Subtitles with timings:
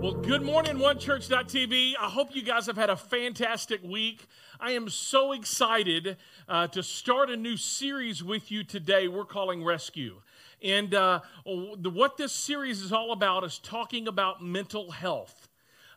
[0.00, 1.94] Well, good morning, OneChurch.tv.
[2.00, 4.28] I hope you guys have had a fantastic week.
[4.60, 6.16] I am so excited
[6.48, 9.08] uh, to start a new series with you today.
[9.08, 10.20] We're calling Rescue.
[10.62, 15.48] And uh, what this series is all about is talking about mental health.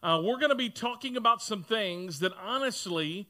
[0.02, 3.28] Uh, we're going to be talking about some things that honestly,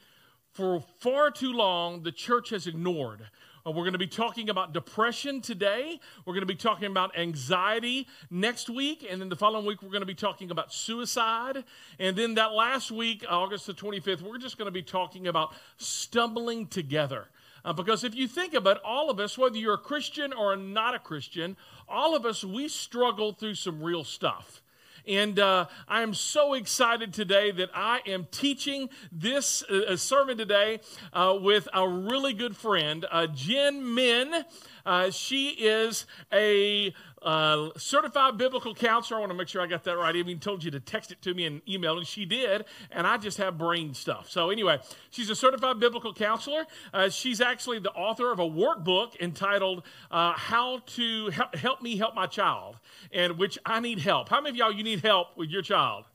[0.53, 3.27] for far too long, the church has ignored.
[3.65, 5.99] Uh, we're going to be talking about depression today.
[6.25, 9.05] We're going to be talking about anxiety next week.
[9.09, 11.63] And then the following week, we're going to be talking about suicide.
[11.99, 15.53] And then that last week, August the 25th, we're just going to be talking about
[15.77, 17.27] stumbling together.
[17.63, 20.55] Uh, because if you think about it, all of us, whether you're a Christian or
[20.55, 21.55] not a Christian,
[21.87, 24.60] all of us, we struggle through some real stuff.
[25.07, 30.79] And uh, I am so excited today that I am teaching this uh, sermon today
[31.13, 34.45] uh, with a really good friend, uh, Jen Min.
[34.85, 39.17] Uh, she is a uh, certified biblical counselor.
[39.17, 40.15] I want to make sure I got that right.
[40.15, 42.65] I even told you to text it to me and email, and she did.
[42.91, 44.29] And I just have brain stuff.
[44.29, 46.65] So anyway, she's a certified biblical counselor.
[46.93, 51.97] Uh, she's actually the author of a workbook entitled uh, "How to Help, Help Me
[51.97, 52.77] Help My Child,"
[53.11, 54.29] and which I need help.
[54.29, 56.05] How many of y'all you need help with your child?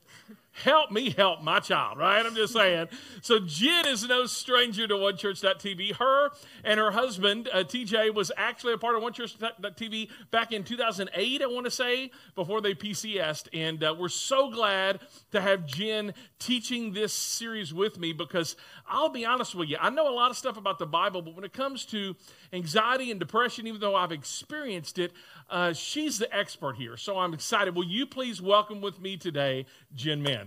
[0.63, 2.25] Help me help my child, right?
[2.25, 2.87] I'm just saying.
[3.21, 5.95] So Jen is no stranger to OneChurch.tv.
[5.95, 6.31] Her
[6.63, 11.45] and her husband, uh, TJ, was actually a part of OneChurch.tv back in 2008, I
[11.45, 13.47] want to say, before they PCSed.
[13.53, 14.99] And uh, we're so glad
[15.31, 18.55] to have Jen teaching this series with me because
[18.87, 21.35] I'll be honest with you, I know a lot of stuff about the Bible, but
[21.35, 22.15] when it comes to
[22.53, 25.13] anxiety and depression, even though I've experienced it,
[25.49, 26.97] uh, she's the expert here.
[26.97, 27.75] So I'm excited.
[27.75, 30.46] Will you please welcome with me today Jen Min?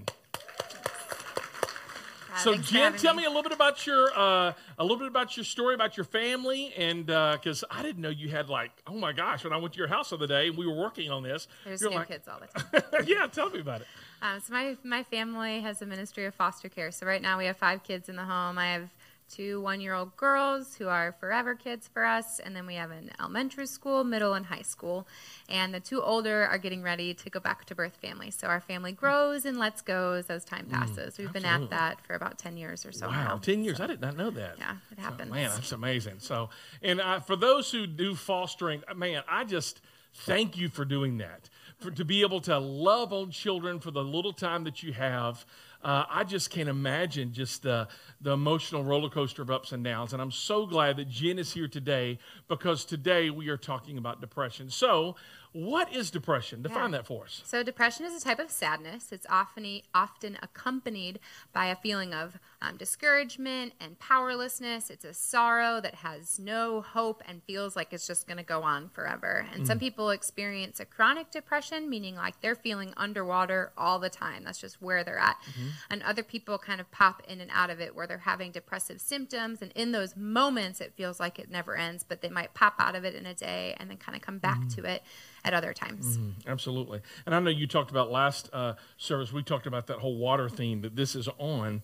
[2.39, 3.23] So Jen, tell me.
[3.23, 3.27] me.
[3.27, 6.73] a little bit about your uh, a little bit about your story about your family,
[6.77, 9.75] and because uh, I didn't know you had like oh my gosh when I went
[9.75, 11.49] to your house the other day and we were working on this.
[11.65, 13.05] There's new like, kids all the time.
[13.07, 13.87] yeah, tell me about it.
[14.23, 16.91] Um, so my my family has a ministry of foster care.
[16.91, 18.59] So right now we have five kids in the home.
[18.59, 18.91] I have
[19.31, 22.39] two one year old girls who are forever kids for us.
[22.41, 25.07] And then we have an elementary school, middle, and high school.
[25.49, 28.31] And the two older are getting ready to go back to birth family.
[28.31, 31.15] So our family grows and lets goes as time mm, passes.
[31.15, 31.41] Mm, We've absolutely.
[31.41, 33.09] been at that for about 10 years or so.
[33.09, 33.37] Wow, now.
[33.39, 33.79] 10 years.
[33.79, 34.57] So, I did not know that.
[34.59, 35.29] Yeah, it happens.
[35.29, 36.17] So, man, that's amazing.
[36.19, 36.51] So,
[36.83, 39.81] and uh, for those who do fostering, man, I just
[40.15, 41.49] thank you for doing that.
[41.79, 45.47] For, to be able to love on children for the little time that you have
[45.83, 47.89] uh, I just can't imagine just the,
[48.21, 50.13] the emotional roller coaster of ups and downs.
[50.13, 52.19] And I'm so glad that Jen is here today
[52.49, 54.69] because today we are talking about depression.
[54.69, 55.17] So,
[55.53, 56.63] what is depression?
[56.63, 56.99] Define yeah.
[56.99, 57.43] that for us.
[57.45, 59.11] So, depression is a type of sadness.
[59.11, 61.19] It's often often accompanied
[61.53, 64.91] by a feeling of um, discouragement and powerlessness.
[64.91, 68.63] It's a sorrow that has no hope and feels like it's just going to go
[68.63, 69.47] on forever.
[69.53, 69.67] And mm.
[69.67, 74.45] some people experience a chronic depression, meaning like they're feeling underwater all the time.
[74.45, 75.37] That's just where they're at.
[75.51, 75.69] Mm-hmm.
[75.91, 79.01] And other people kind of pop in and out of it where they're having depressive
[79.01, 79.63] symptoms.
[79.63, 82.95] And in those moments, it feels like it never ends, but they might pop out
[82.95, 84.75] of it in a day and then kind of come back mm.
[84.77, 85.03] to it
[85.45, 86.19] at other times.
[86.19, 87.01] Mm-hmm, absolutely.
[87.27, 90.49] And I know you talked about last uh, service, we talked about that whole water
[90.49, 91.83] theme that this is on.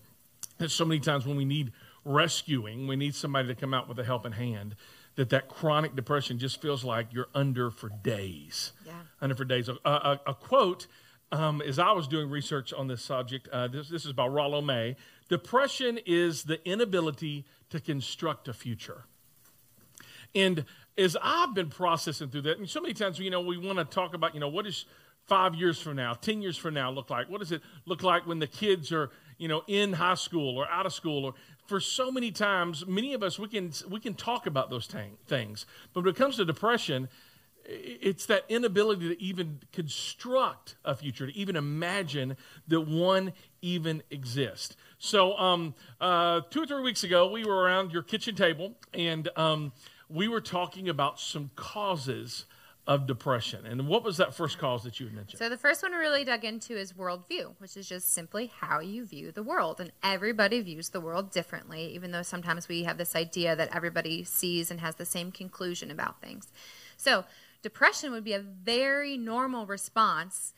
[0.57, 1.71] That so many times when we need
[2.03, 4.75] rescuing, we need somebody to come out with a helping hand,
[5.15, 8.71] that that chronic depression just feels like you're under for days.
[8.85, 8.93] Yeah.
[9.21, 9.69] Under for days.
[9.69, 10.87] A, a, a quote,
[11.31, 14.61] um, as I was doing research on this subject, uh, this, this is by Rollo
[14.61, 14.95] May.
[15.29, 19.03] Depression is the inability to construct a future.
[20.33, 20.65] And
[20.97, 23.85] as I've been processing through that, and so many times, you know, we want to
[23.85, 24.85] talk about, you know, what is
[25.25, 27.29] five years from now, 10 years from now look like?
[27.29, 30.67] What does it look like when the kids are, you know, in high school or
[30.69, 31.25] out of school?
[31.25, 31.33] Or
[31.67, 34.97] for so many times, many of us, we can, we can talk about those t-
[35.27, 35.65] things.
[35.93, 37.09] But when it comes to depression,
[37.67, 42.37] it's that inability to even construct a future, to even imagine
[42.69, 44.77] that one even exists.
[44.97, 49.27] So, um, uh, two or three weeks ago, we were around your kitchen table, and
[49.35, 49.73] um,
[50.09, 52.45] we were talking about some causes
[52.87, 53.65] of depression.
[53.65, 55.39] And what was that first cause that you had mentioned?
[55.39, 58.79] So, the first one we really dug into is worldview, which is just simply how
[58.79, 59.81] you view the world.
[59.81, 64.23] And everybody views the world differently, even though sometimes we have this idea that everybody
[64.23, 66.47] sees and has the same conclusion about things.
[66.95, 67.25] So,
[67.61, 70.53] depression would be a very normal response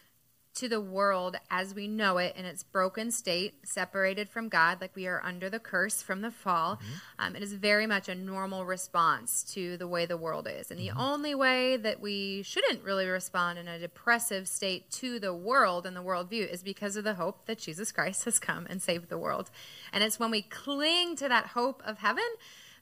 [0.55, 4.95] to the world as we know it in its broken state, separated from God, like
[4.95, 6.75] we are under the curse from the fall.
[6.75, 6.93] Mm-hmm.
[7.19, 10.71] Um, it is very much a normal response to the way the world is.
[10.71, 10.99] And the mm-hmm.
[10.99, 15.95] only way that we shouldn't really respond in a depressive state to the world and
[15.95, 19.17] the worldview is because of the hope that Jesus Christ has come and saved the
[19.17, 19.49] world.
[19.93, 22.23] And it's when we cling to that hope of heaven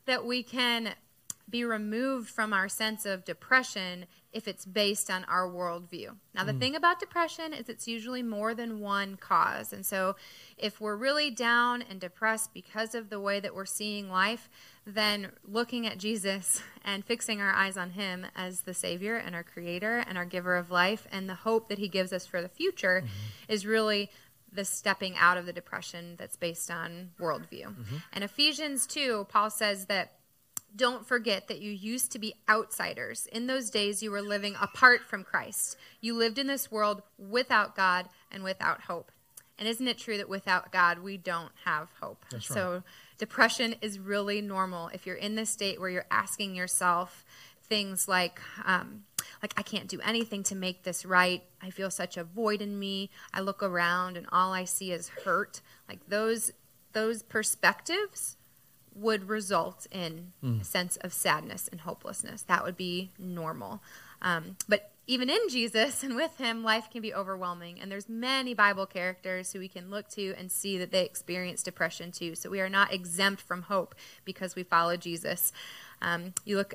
[0.05, 0.95] that we can
[1.49, 6.15] be removed from our sense of depression if it's based on our worldview.
[6.35, 6.59] Now, the mm.
[6.59, 9.71] thing about depression is it's usually more than one cause.
[9.71, 10.15] And so,
[10.57, 14.49] if we're really down and depressed because of the way that we're seeing life,
[14.85, 19.43] then looking at Jesus and fixing our eyes on Him as the Savior and our
[19.43, 22.49] Creator and our giver of life and the hope that He gives us for the
[22.49, 23.51] future mm-hmm.
[23.51, 24.09] is really
[24.51, 27.65] the stepping out of the depression that's based on worldview.
[27.65, 27.97] Mm-hmm.
[28.13, 30.13] And Ephesians 2, Paul says that
[30.75, 33.27] don't forget that you used to be outsiders.
[33.31, 35.77] In those days, you were living apart from Christ.
[36.01, 39.11] You lived in this world without God and without hope.
[39.59, 42.23] And isn't it true that without God, we don't have hope?
[42.31, 42.43] Right.
[42.43, 42.83] So,
[43.17, 44.89] depression is really normal.
[44.89, 47.25] If you're in this state where you're asking yourself
[47.63, 49.03] things like, um,
[49.41, 51.43] like I can't do anything to make this right.
[51.61, 53.09] I feel such a void in me.
[53.33, 55.61] I look around and all I see is hurt.
[55.87, 56.51] Like those
[56.93, 58.36] those perspectives
[58.97, 60.61] would result in mm.
[60.61, 62.41] a sense of sadness and hopelessness.
[62.43, 63.81] That would be normal.
[64.21, 67.79] Um, but even in Jesus and with him, life can be overwhelming.
[67.79, 71.63] And there's many Bible characters who we can look to and see that they experience
[71.63, 72.35] depression too.
[72.35, 73.95] So we are not exempt from hope
[74.25, 75.51] because we follow Jesus.
[76.01, 76.73] Um, you look,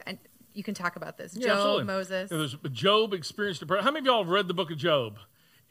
[0.55, 1.37] you can talk about this.
[1.37, 1.85] Yeah, Job, absolutely.
[1.85, 2.59] Moses.
[2.63, 3.85] Yeah, Job experienced depression.
[3.85, 5.19] How many of y'all have read the book of Job?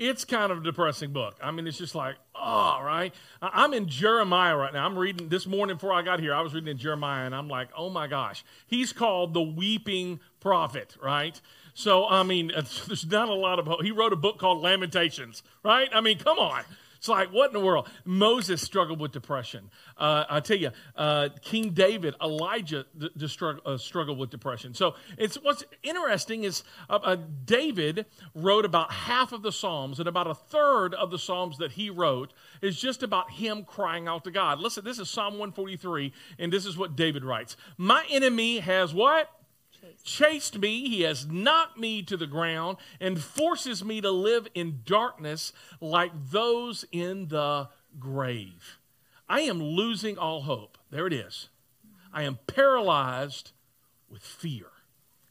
[0.01, 1.35] It's kind of a depressing book.
[1.43, 3.13] I mean, it's just like, oh, right.
[3.39, 4.83] I'm in Jeremiah right now.
[4.83, 6.33] I'm reading this morning before I got here.
[6.33, 8.43] I was reading in Jeremiah, and I'm like, oh my gosh.
[8.65, 11.39] He's called the weeping prophet, right?
[11.75, 12.51] So, I mean,
[12.87, 13.83] there's not a lot of hope.
[13.83, 15.89] He wrote a book called Lamentations, right?
[15.93, 16.63] I mean, come on.
[17.01, 17.89] It's like, what in the world?
[18.05, 19.71] Moses struggled with depression.
[19.97, 24.75] Uh, I tell you, uh, King David, Elijah d- d- strugg- uh, struggled with depression.
[24.75, 26.61] So it's what's interesting is
[26.91, 28.05] uh, uh, David
[28.35, 31.89] wrote about half of the Psalms, and about a third of the Psalms that he
[31.89, 34.59] wrote is just about him crying out to God.
[34.59, 39.27] Listen, this is Psalm 143, and this is what David writes My enemy has what?
[40.03, 44.81] Chased me, he has knocked me to the ground, and forces me to live in
[44.85, 48.79] darkness like those in the grave.
[49.27, 50.77] I am losing all hope.
[50.89, 51.49] There it is.
[52.13, 53.51] I am paralyzed
[54.09, 54.67] with fear.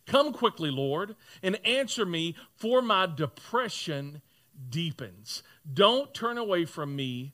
[0.06, 4.22] Come quickly, Lord, and answer me, for my depression
[4.68, 5.42] deepens.
[5.72, 7.32] Don't turn away from me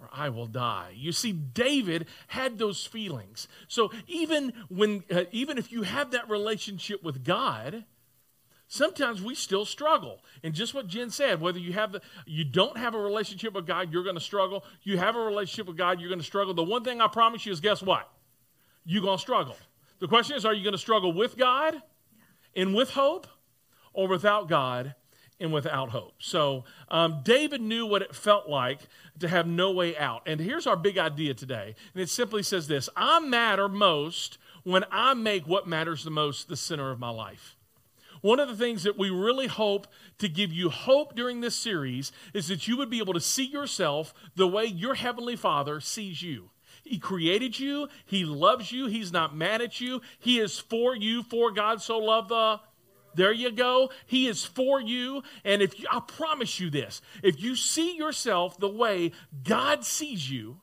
[0.00, 0.92] or I will die.
[0.94, 3.48] You see, David had those feelings.
[3.66, 7.84] So even when, uh, even if you have that relationship with God,
[8.68, 10.22] sometimes we still struggle.
[10.44, 13.66] And just what Jen said, whether you have the, you don't have a relationship with
[13.66, 14.64] God, you're going to struggle.
[14.82, 16.54] You have a relationship with God, you're going to struggle.
[16.54, 18.08] The one thing I promise you is, guess what?
[18.84, 19.56] You're going to struggle.
[19.98, 21.82] The question is, are you going to struggle with God
[22.54, 23.26] and with hope,
[23.92, 24.94] or without God
[25.40, 26.14] and without hope.
[26.18, 28.80] So um, David knew what it felt like
[29.20, 30.22] to have no way out.
[30.26, 31.74] And here's our big idea today.
[31.94, 36.48] And it simply says this I matter most when I make what matters the most
[36.48, 37.56] the center of my life.
[38.20, 39.86] One of the things that we really hope
[40.18, 43.44] to give you hope during this series is that you would be able to see
[43.44, 46.50] yourself the way your Heavenly Father sees you.
[46.82, 47.88] He created you.
[48.06, 48.86] He loves you.
[48.86, 50.00] He's not mad at you.
[50.18, 52.60] He is for you, for God so loved the
[53.18, 53.90] there you go.
[54.06, 55.22] He is for you.
[55.44, 59.10] And if you, I promise you this, if you see yourself the way
[59.42, 60.60] God sees you,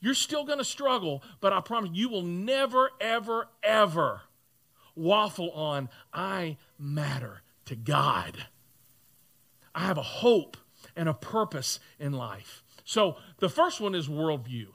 [0.00, 4.22] you're still going to struggle, but I promise you will never, ever, ever
[4.94, 8.46] waffle on, I matter to God.
[9.74, 10.56] I have a hope
[10.94, 12.62] and a purpose in life.
[12.84, 14.68] So the first one is worldview.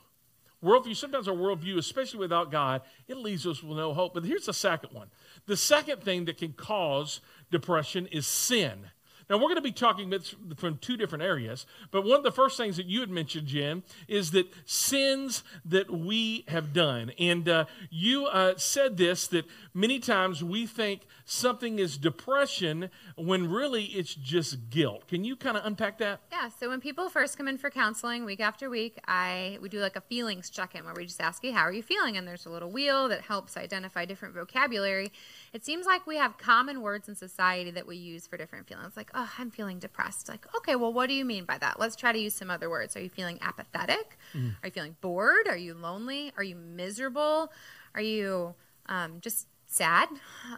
[0.63, 4.13] Worldview, sometimes our worldview, especially without God, it leaves us with no hope.
[4.13, 5.10] But here's the second one
[5.45, 7.21] the second thing that can cause
[7.51, 8.89] depression is sin.
[9.30, 10.13] Now, we're going to be talking
[10.58, 13.84] from two different areas, but one of the first things that you had mentioned, Jim,
[14.08, 17.12] is that sins that we have done.
[17.20, 23.50] And uh, you uh, said this that many times we think something is depression when
[23.50, 25.08] really it's just guilt.
[25.08, 26.22] Can you kind of unpack that?
[26.32, 26.50] Yeah.
[26.50, 29.96] So when people first come in for counseling week after week, I we do like
[29.96, 32.50] a feelings check-in where we just ask you how are you feeling, and there's a
[32.50, 35.12] little wheel that helps identify different vocabulary.
[35.53, 38.98] It seems like we have common words in society that we use for different feelings.
[38.98, 40.29] Like, oh, I'm feeling depressed.
[40.29, 41.79] Like, okay, well, what do you mean by that?
[41.79, 42.96] Let's try to use some other words.
[42.96, 44.17] Are you feeling apathetic?
[44.34, 44.55] Mm.
[44.62, 45.48] Are you feeling bored?
[45.48, 46.32] Are you lonely?
[46.38, 47.51] Are you miserable?
[47.96, 48.55] Are you
[48.88, 50.10] um, just sad?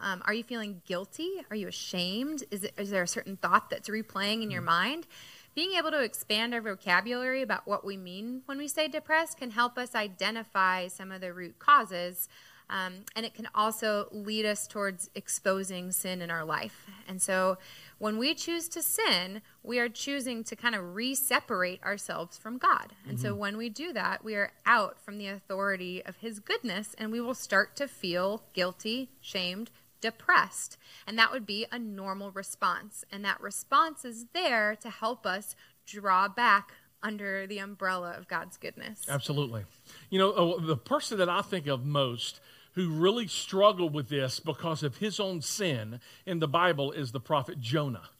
[0.02, 1.44] Um, are you feeling guilty?
[1.50, 2.44] Are you ashamed?
[2.50, 4.66] Is, it, is there a certain thought that's replaying in your mm.
[4.66, 5.06] mind?
[5.54, 9.50] Being able to expand our vocabulary about what we mean when we say depressed can
[9.50, 12.28] help us identify some of the root causes.
[12.68, 16.86] Um, and it can also lead us towards exposing sin in our life.
[17.08, 17.58] And so
[17.98, 22.58] When we choose to sin, we are choosing to kind of re separate ourselves from
[22.58, 22.92] God.
[23.08, 26.94] And so when we do that, we are out from the authority of His goodness
[26.98, 30.76] and we will start to feel guilty, shamed, depressed.
[31.06, 33.04] And that would be a normal response.
[33.10, 36.72] And that response is there to help us draw back
[37.02, 39.06] under the umbrella of God's goodness.
[39.08, 39.64] Absolutely.
[40.10, 42.40] You know, uh, the person that I think of most
[42.76, 47.20] who really struggled with this because of his own sin in the Bible is the
[47.20, 48.10] prophet Jonah.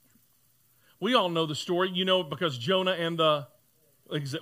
[0.99, 3.47] We all know the story, you know, because Jonah and the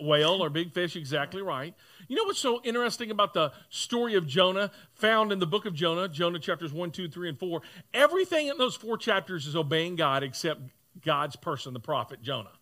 [0.00, 1.74] whale or big fish, exactly right.
[2.06, 5.74] You know what's so interesting about the story of Jonah found in the book of
[5.74, 7.62] Jonah, Jonah chapters 1, 2, 3, and 4?
[7.92, 10.60] Everything in those four chapters is obeying God except
[11.04, 12.52] God's person, the prophet Jonah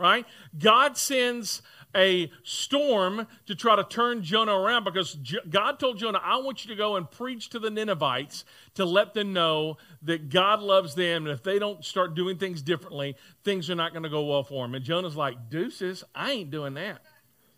[0.00, 0.26] right?
[0.58, 1.60] God sends
[1.94, 5.16] a storm to try to turn Jonah around because
[5.48, 8.44] God told Jonah, I want you to go and preach to the Ninevites
[8.74, 11.26] to let them know that God loves them.
[11.26, 14.44] And if they don't start doing things differently, things are not going to go well
[14.44, 14.74] for them.
[14.74, 17.02] And Jonah's like, Deuces, I ain't doing that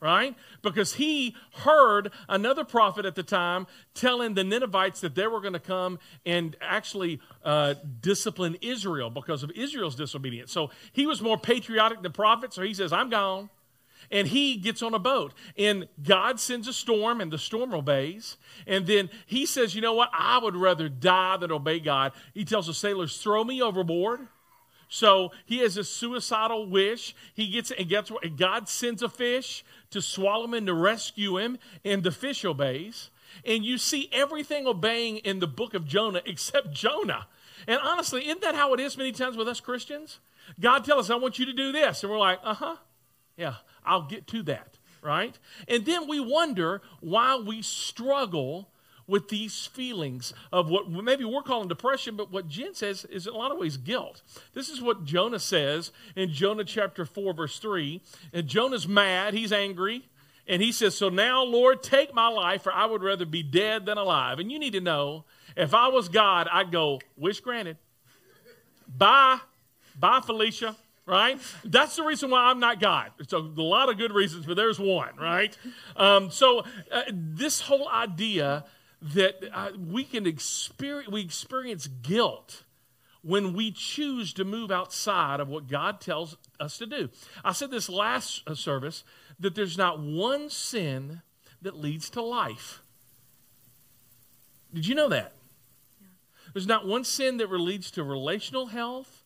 [0.02, 0.34] right?
[0.62, 5.52] Because he heard another prophet at the time telling the Ninevites that they were going
[5.52, 10.50] to come and actually uh, discipline Israel because of Israel's disobedience.
[10.50, 13.48] So he was more patriotic than prophet, so he says, I'm gone.
[14.12, 18.36] And he gets on a boat, and God sends a storm, and the storm obeys.
[18.66, 20.10] And then he says, You know what?
[20.12, 22.12] I would rather die than obey God.
[22.34, 24.28] He tells the sailors, Throw me overboard.
[24.88, 27.16] So he has a suicidal wish.
[27.32, 31.56] He gets and gets God sends a fish to swallow him and to rescue him,
[31.82, 33.08] and the fish obeys.
[33.46, 37.26] And you see everything obeying in the book of Jonah except Jonah.
[37.66, 40.18] And honestly, isn't that how it is many times with us Christians?
[40.60, 42.02] God tells us, I want you to do this.
[42.02, 42.76] And we're like, uh huh,
[43.36, 45.38] yeah, I'll get to that, right?
[45.68, 48.68] And then we wonder why we struggle
[49.06, 53.34] with these feelings of what maybe we're calling depression, but what Jen says is in
[53.34, 54.22] a lot of ways guilt.
[54.54, 58.00] This is what Jonah says in Jonah chapter 4, verse 3.
[58.32, 60.08] And Jonah's mad, he's angry,
[60.46, 63.86] and he says, So now, Lord, take my life, for I would rather be dead
[63.86, 64.38] than alive.
[64.38, 65.24] And you need to know,
[65.56, 67.76] if I was God, I'd go, Wish granted.
[68.88, 69.38] Bye.
[69.98, 71.38] Bye, Felicia right?
[71.64, 73.10] That's the reason why I'm not God.
[73.18, 75.56] It's a, lot of good reasons, but there's one, right?
[75.96, 78.64] Um, so, uh, this whole idea
[79.00, 82.62] that uh, we can experience, we experience guilt
[83.22, 87.08] when we choose to move outside of what God tells us to do.
[87.44, 89.04] I said this last uh, service
[89.38, 91.22] that there's not one sin
[91.62, 92.82] that leads to life.
[94.74, 95.32] Did you know that?
[96.00, 96.08] Yeah.
[96.52, 99.21] There's not one sin that leads to relational health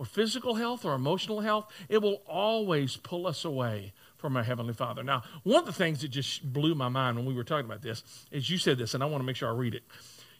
[0.00, 1.70] or physical health or emotional health.
[1.90, 5.02] It will always pull us away from our Heavenly Father.
[5.02, 7.82] Now, one of the things that just blew my mind when we were talking about
[7.82, 9.82] this is you said this, and I want to make sure I read it.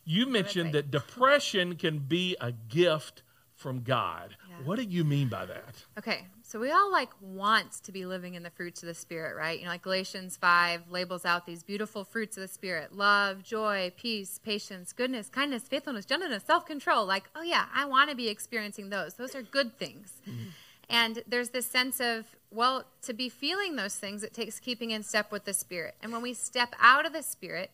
[0.07, 3.23] You mentioned that depression can be a gift
[3.55, 4.35] from God.
[4.65, 5.85] What do you mean by that?
[5.99, 9.37] Okay, so we all like want to be living in the fruits of the Spirit,
[9.37, 9.59] right?
[9.59, 13.93] You know, like Galatians 5 labels out these beautiful fruits of the Spirit love, joy,
[13.97, 17.07] peace, patience, goodness, kindness, faithfulness, gentleness, self control.
[17.07, 19.15] Like, oh yeah, I want to be experiencing those.
[19.15, 20.21] Those are good things.
[20.29, 20.49] Mm-hmm.
[20.91, 25.05] And there's this sense of, well, to be feeling those things, it takes keeping in
[25.05, 25.95] step with the Spirit.
[26.03, 27.71] And when we step out of the Spirit,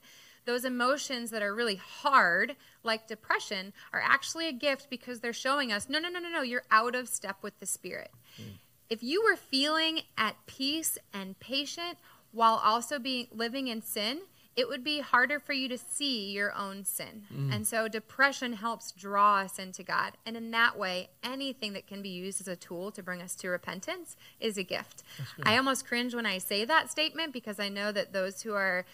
[0.47, 5.73] those emotions that are really hard, like depression, are actually a gift because they're showing
[5.73, 8.11] us, no, no, no, no, no, you're out of step with the Spirit.
[8.41, 8.55] Mm.
[8.89, 11.99] If you were feeling at peace and patient
[12.33, 14.21] while also being living in sin,
[14.55, 17.25] it would be harder for you to see your own sin.
[17.35, 17.55] Mm.
[17.55, 20.13] And so depression helps draw us into God.
[20.25, 23.35] And in that way, anything that can be used as a tool to bring us
[23.37, 25.03] to repentance is a gift.
[25.43, 28.87] I almost cringe when I say that statement because I know that those who are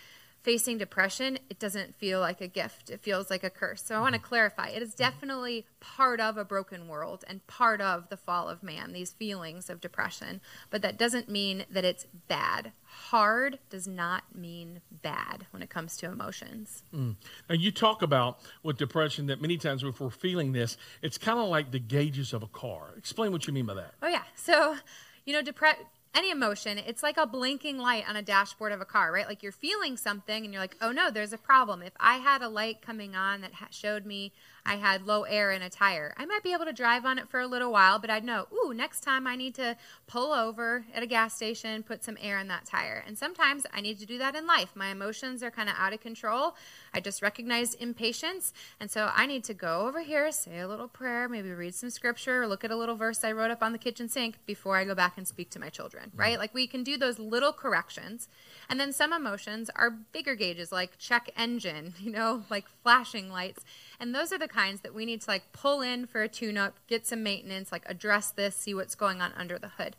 [0.42, 2.90] facing depression, it doesn't feel like a gift.
[2.90, 3.82] It feels like a curse.
[3.82, 4.28] So I want to mm-hmm.
[4.28, 8.62] clarify it is definitely part of a broken world and part of the fall of
[8.62, 10.40] man, these feelings of depression.
[10.70, 12.72] But that doesn't mean that it's bad.
[12.84, 16.82] Hard does not mean bad when it comes to emotions.
[16.92, 17.16] Mm.
[17.48, 21.38] And you talk about with depression that many times if we're feeling this, it's kind
[21.38, 22.94] of like the gauges of a car.
[22.96, 23.94] Explain what you mean by that.
[24.02, 24.24] Oh, yeah.
[24.34, 24.76] So,
[25.24, 25.84] you know, depression
[26.14, 29.26] any emotion, it's like a blinking light on a dashboard of a car, right?
[29.26, 31.82] Like you're feeling something and you're like, oh no, there's a problem.
[31.82, 34.32] If I had a light coming on that showed me
[34.64, 36.14] I had low air in a tire.
[36.16, 38.46] I might be able to drive on it for a little while, but I'd know,
[38.52, 39.76] ooh, next time I need to
[40.06, 43.02] pull over at a gas station, put some air in that tire.
[43.04, 44.70] And sometimes I need to do that in life.
[44.74, 46.54] My emotions are kind of out of control.
[46.94, 48.52] I just recognized impatience.
[48.78, 51.90] And so I need to go over here, say a little prayer, maybe read some
[51.90, 54.76] scripture, or look at a little verse I wrote up on the kitchen sink before
[54.76, 56.20] I go back and speak to my children, mm-hmm.
[56.20, 56.38] right?
[56.38, 58.28] Like we can do those little corrections.
[58.68, 63.64] And then some emotions are bigger gauges, like check engine, you know, like flashing lights
[64.02, 66.58] And those are the kinds that we need to like pull in for a tune
[66.58, 69.94] up, get some maintenance, like address this, see what's going on under the hood.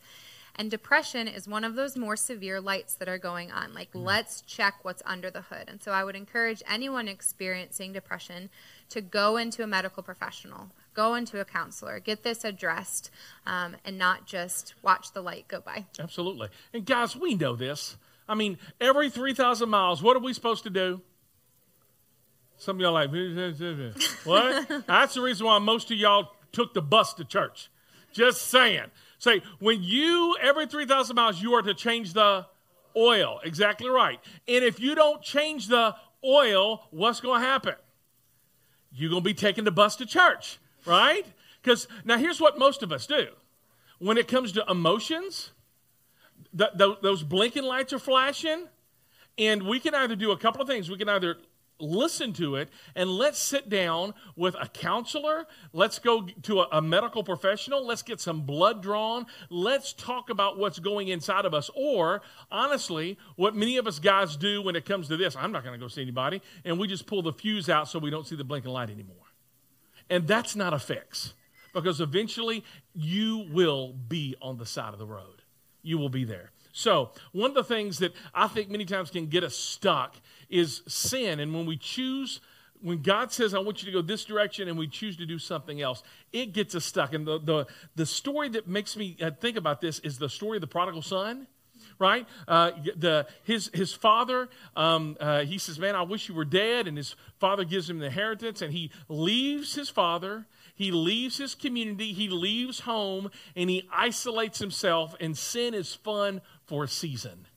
[0.57, 3.73] And depression is one of those more severe lights that are going on.
[3.73, 4.03] Like, mm.
[4.03, 5.69] let's check what's under the hood.
[5.69, 8.49] And so I would encourage anyone experiencing depression
[8.89, 13.09] to go into a medical professional, go into a counselor, get this addressed,
[13.47, 15.85] um, and not just watch the light go by.
[15.97, 16.49] Absolutely.
[16.73, 17.95] And guys, we know this.
[18.27, 21.01] I mean, every 3,000 miles, what are we supposed to do?
[22.63, 23.09] Some of y'all like,
[24.23, 24.69] what?
[24.87, 27.69] That's the reason why most of y'all took the bus to church.
[28.13, 28.85] Just saying.
[29.17, 32.45] Say, when you, every 3,000 miles, you are to change the
[32.95, 33.41] oil.
[33.43, 34.17] Exactly right.
[34.47, 35.93] And if you don't change the
[36.23, 37.75] oil, what's going to happen?
[38.93, 41.25] You're going to be taking the bus to church, right?
[41.61, 43.27] Because now here's what most of us do
[43.99, 45.51] when it comes to emotions,
[46.53, 48.69] the, the, those blinking lights are flashing,
[49.37, 50.89] and we can either do a couple of things.
[50.89, 51.35] We can either
[51.83, 55.45] listen to it and let's sit down with a counselor.
[55.73, 57.85] Let's go to a, a, medical professional.
[57.85, 59.25] Let's get some blood drawn.
[59.49, 61.69] Let's talk about what's going inside of us.
[61.75, 62.21] Or
[62.51, 65.73] honestly what many of us guys do when it comes to this i'm not going
[65.73, 68.35] to go see anybody and we just pull the fuse out so we don't see
[68.35, 69.15] the blinking light anymore.
[70.09, 71.33] And that's not a fix
[71.73, 72.63] because eventually
[72.93, 75.41] you will be on the side of the road.
[75.81, 76.51] You will be there.
[76.75, 80.15] So, one of the things that I think many times can get us stuck
[80.53, 81.39] is sin.
[81.39, 82.39] And when we choose,
[82.81, 85.39] when God says, I want you to go this direction, and we choose to do
[85.39, 87.13] something else, it gets us stuck.
[87.13, 90.57] And the, the, the story that makes me uh, think about this is the story
[90.57, 91.47] of the prodigal son
[91.99, 92.25] right?
[92.47, 96.87] Uh, the, his, his father, um, uh, he says, Man, I wish you were dead.
[96.87, 101.55] And his father gives him the inheritance, and he leaves his father he leaves his
[101.55, 107.47] community, he leaves home, and he isolates himself, and sin is fun for a season.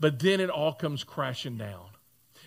[0.00, 1.86] But then it all comes crashing down.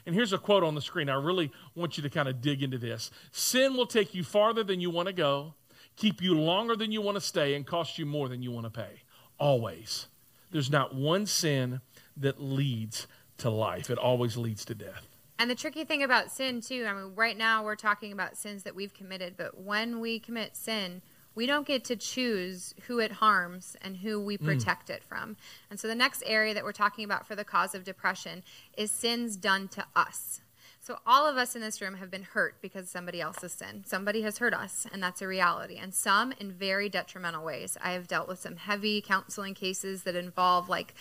[0.05, 1.09] And here's a quote on the screen.
[1.09, 3.11] I really want you to kind of dig into this.
[3.31, 5.53] Sin will take you farther than you want to go,
[5.95, 8.65] keep you longer than you want to stay, and cost you more than you want
[8.65, 9.03] to pay.
[9.37, 10.07] Always.
[10.49, 11.81] There's not one sin
[12.17, 15.07] that leads to life, it always leads to death.
[15.39, 18.61] And the tricky thing about sin, too, I mean, right now we're talking about sins
[18.63, 21.01] that we've committed, but when we commit sin,
[21.33, 24.45] we don't get to choose who it harms and who we mm.
[24.45, 24.95] protect mm.
[24.95, 25.37] it from.
[25.69, 28.43] And so the next area that we're talking about for the cause of depression
[28.77, 30.41] is sins done to us.
[30.83, 33.83] So all of us in this room have been hurt because somebody else's sin.
[33.85, 35.77] Somebody has hurt us, and that's a reality.
[35.77, 37.77] And some in very detrimental ways.
[37.83, 40.95] I have dealt with some heavy counseling cases that involve like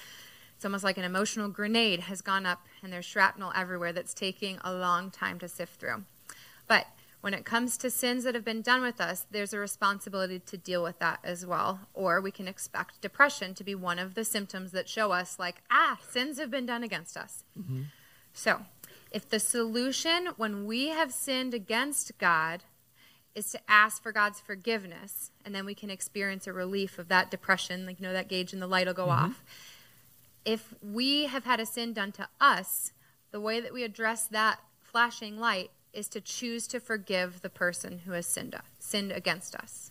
[0.54, 4.58] it's almost like an emotional grenade has gone up and there's shrapnel everywhere that's taking
[4.62, 6.04] a long time to sift through.
[6.68, 6.86] But
[7.20, 10.56] when it comes to sins that have been done with us, there's a responsibility to
[10.56, 11.80] deal with that as well.
[11.92, 15.62] Or we can expect depression to be one of the symptoms that show us, like,
[15.70, 17.44] ah, sins have been done against us.
[17.58, 17.82] Mm-hmm.
[18.32, 18.62] So,
[19.10, 22.62] if the solution when we have sinned against God
[23.34, 27.30] is to ask for God's forgiveness, and then we can experience a relief of that
[27.30, 29.26] depression, like, you know, that gauge and the light will go mm-hmm.
[29.26, 29.44] off
[30.44, 32.92] if we have had a sin done to us,
[33.30, 38.00] the way that we address that flashing light is to choose to forgive the person
[38.04, 39.90] who has sinned, sinned against us.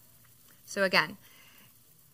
[0.65, 1.17] So again,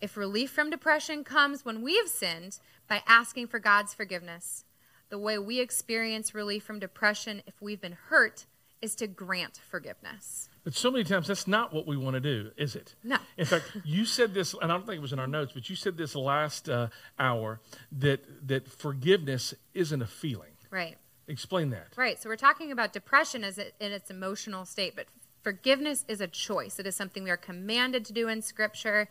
[0.00, 4.64] if relief from depression comes when we have sinned by asking for God's forgiveness,
[5.08, 8.46] the way we experience relief from depression if we've been hurt
[8.82, 10.48] is to grant forgiveness.
[10.64, 12.94] But so many times that's not what we want to do, is it?
[13.02, 13.16] No.
[13.36, 15.70] In fact, you said this, and I don't think it was in our notes, but
[15.70, 17.60] you said this last uh, hour
[17.92, 20.50] that that forgiveness isn't a feeling.
[20.70, 20.96] Right.
[21.28, 21.88] Explain that.
[21.96, 22.20] Right.
[22.22, 25.06] So we're talking about depression as it, in its emotional state, but
[25.42, 26.78] forgiveness is a choice.
[26.78, 29.08] It is something we are commanded to do in Scripture.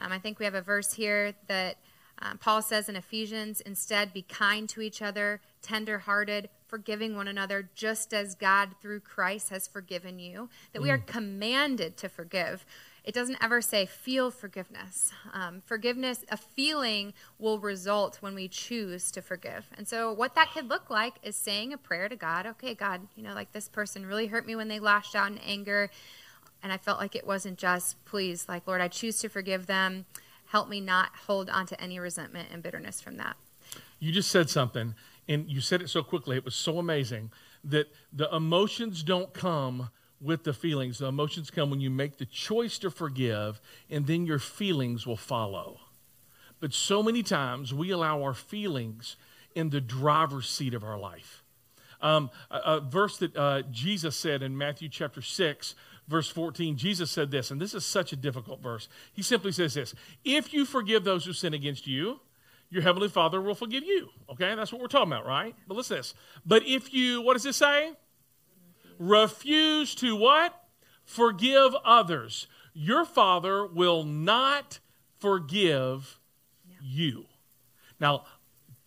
[0.00, 1.76] Um, I think we have a verse here that
[2.22, 7.68] um, Paul says in Ephesians, instead, be kind to each other, tender-hearted, forgiving one another
[7.74, 11.06] just as God through Christ has forgiven you, that we are mm.
[11.06, 12.64] commanded to forgive.
[13.04, 15.12] It doesn't ever say feel forgiveness.
[15.32, 19.66] Um, forgiveness, a feeling will result when we choose to forgive.
[19.76, 23.02] And so, what that could look like is saying a prayer to God okay, God,
[23.16, 25.90] you know, like this person really hurt me when they lashed out in anger,
[26.62, 30.04] and I felt like it wasn't just, please, like, Lord, I choose to forgive them.
[30.46, 33.36] Help me not hold on to any resentment and bitterness from that.
[33.98, 34.94] You just said something
[35.28, 37.30] and you said it so quickly, it was so amazing
[37.62, 40.98] that the emotions don't come with the feelings.
[40.98, 45.16] The emotions come when you make the choice to forgive, and then your feelings will
[45.16, 45.80] follow.
[46.60, 49.16] But so many times we allow our feelings
[49.54, 51.42] in the driver's seat of our life.
[52.02, 55.74] Um, a, a, verse that uh, Jesus said in Matthew chapter 6,
[56.08, 58.88] verse 14, Jesus said this, and this is such a difficult verse.
[59.12, 62.20] He simply says this If you forgive those who sin against you,
[62.70, 64.08] your heavenly Father will forgive you.
[64.30, 65.54] Okay, that's what we're talking about, right?
[65.66, 66.14] But listen to this.
[66.46, 67.92] But if you, what does it say?
[69.00, 70.54] Refuse to what?
[71.04, 72.46] Forgive others.
[72.72, 74.78] Your Father will not
[75.18, 76.20] forgive
[76.80, 77.24] you.
[77.98, 78.24] Now,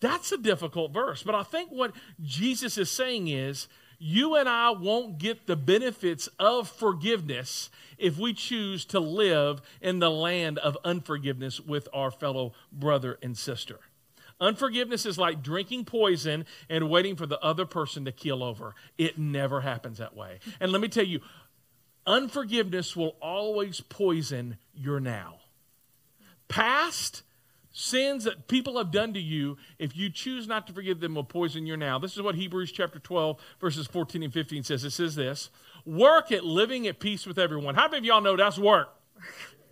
[0.00, 4.70] that's a difficult verse, but I think what Jesus is saying is you and I
[4.70, 10.76] won't get the benefits of forgiveness if we choose to live in the land of
[10.84, 13.80] unforgiveness with our fellow brother and sister.
[14.40, 18.74] Unforgiveness is like drinking poison and waiting for the other person to keel over.
[18.98, 20.40] It never happens that way.
[20.60, 21.20] And let me tell you,
[22.06, 25.36] unforgiveness will always poison your now.
[26.48, 27.22] Past
[27.72, 31.24] sins that people have done to you, if you choose not to forgive them, will
[31.24, 31.98] poison your now.
[31.98, 34.84] This is what Hebrews chapter 12, verses 14 and 15 says.
[34.84, 35.50] It says this
[35.84, 37.74] Work at living at peace with everyone.
[37.74, 38.88] How many of y'all know that's work?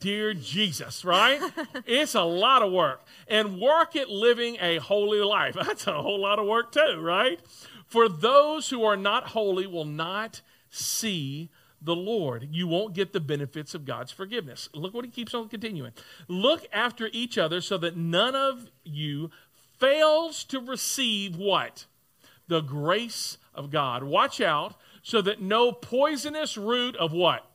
[0.03, 1.41] Dear Jesus, right?
[1.87, 3.07] it's a lot of work.
[3.29, 5.55] And work at living a holy life.
[5.67, 7.41] That's a whole lot of work, too, right?
[7.87, 12.49] For those who are not holy will not see the Lord.
[12.51, 14.69] You won't get the benefits of God's forgiveness.
[14.75, 15.93] Look what he keeps on continuing.
[16.27, 19.31] Look after each other so that none of you
[19.79, 21.87] fails to receive what?
[22.49, 24.03] The grace of God.
[24.03, 27.52] Watch out so that no poisonous root of what?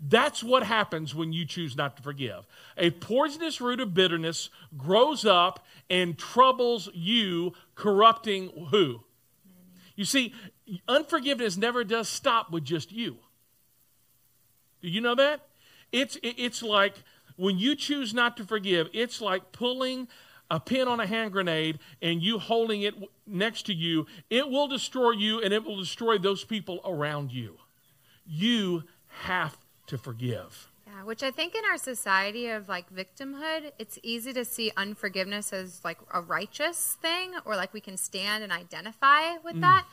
[0.00, 2.46] That's what happens when you choose not to forgive.
[2.78, 9.02] A poisonous root of bitterness grows up and troubles you, corrupting who?
[9.96, 10.32] You see,
[10.88, 13.18] unforgiveness never does stop with just you.
[14.80, 15.46] Do you know that?
[15.92, 16.94] It's, it's like
[17.36, 20.08] when you choose not to forgive, it's like pulling
[20.50, 22.94] a pin on a hand grenade and you holding it
[23.26, 24.06] next to you.
[24.30, 27.58] It will destroy you and it will destroy those people around you.
[28.26, 28.84] You
[29.24, 29.58] have
[29.90, 30.68] to forgive.
[30.86, 35.52] Yeah, which I think in our society of like victimhood, it's easy to see unforgiveness
[35.52, 39.60] as like a righteous thing or like we can stand and identify with mm.
[39.60, 39.84] that.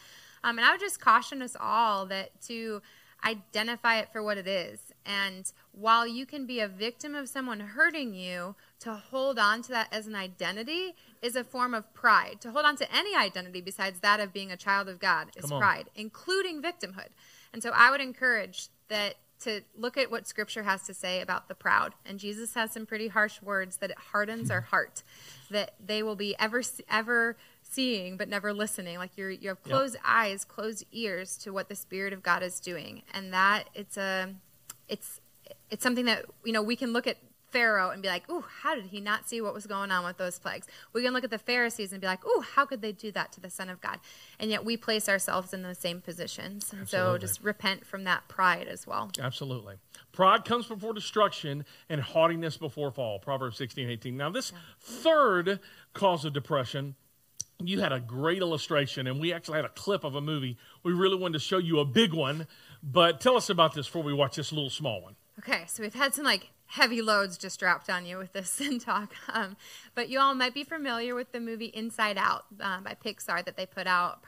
[0.43, 2.81] Um, and I would just caution us all that to
[3.25, 4.79] identify it for what it is.
[5.05, 9.69] And while you can be a victim of someone hurting you, to hold on to
[9.69, 12.37] that as an identity is a form of pride.
[12.41, 15.49] To hold on to any identity besides that of being a child of God is
[15.49, 17.09] pride, including victimhood.
[17.53, 21.47] And so I would encourage that to look at what scripture has to say about
[21.47, 21.93] the proud.
[22.05, 24.67] And Jesus has some pretty harsh words that it hardens our hmm.
[24.67, 25.03] heart,
[25.49, 28.97] that they will be ever ever seeing but never listening.
[28.97, 30.03] Like you're you have closed yep.
[30.05, 33.03] eyes, closed ears to what the spirit of God is doing.
[33.13, 34.33] And that it's a
[34.87, 35.19] it's
[35.69, 37.17] it's something that you know we can look at
[37.49, 40.17] Pharaoh and be like, "Ooh, how did he not see what was going on with
[40.17, 42.91] those plagues?" We can look at the Pharisees and be like, "Ooh, how could they
[42.91, 43.99] do that to the Son of God?"
[44.39, 46.71] And yet we place ourselves in those same positions.
[46.71, 47.13] And Absolutely.
[47.13, 49.11] so just repent from that pride as well.
[49.19, 49.75] Absolutely.
[50.11, 53.19] Pride comes before destruction and haughtiness before fall.
[53.19, 54.17] Proverbs 16, 18.
[54.17, 54.59] Now, this yeah.
[54.79, 55.59] third
[55.93, 56.95] cause of depression
[57.59, 60.57] you had a great illustration, and we actually had a clip of a movie.
[60.83, 62.47] We really wanted to show you a big one,
[62.83, 65.15] but tell us about this before we watch this little small one.
[65.39, 68.79] Okay, so we've had some like heavy loads just dropped on you with this sin
[68.79, 69.13] talk.
[69.29, 69.55] Um,
[69.95, 73.57] but you all might be familiar with the movie Inside Out um, by Pixar that
[73.57, 74.21] they put out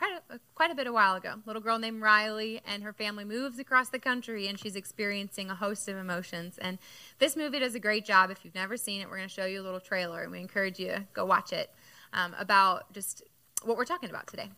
[0.55, 1.35] quite a bit a while ago.
[1.45, 5.55] Little girl named Riley and her family moves across the country and she's experiencing a
[5.55, 6.57] host of emotions.
[6.57, 6.79] And
[7.19, 8.31] this movie does a great job.
[8.31, 10.39] If you've never seen it, we're going to show you a little trailer and we
[10.39, 11.69] encourage you to go watch it
[12.13, 13.23] um, about just
[13.63, 14.49] what we're talking about today.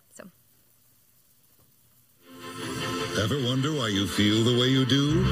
[3.20, 5.26] Ever wonder why you feel the way you do?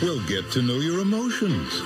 [0.00, 1.82] Well, get to know your emotions.